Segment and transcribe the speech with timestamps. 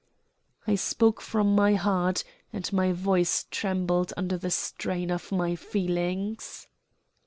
[0.65, 6.65] I spoke from my heart, and my voice trembled under the strain of my feelings.